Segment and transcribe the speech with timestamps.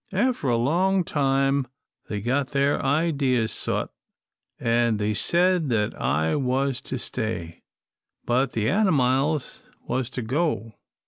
[0.11, 1.67] After a long time,
[2.09, 3.91] they got their ideas sot,
[4.59, 7.61] an' they said that I was to stay,
[8.25, 10.71] but all the animiles was to go.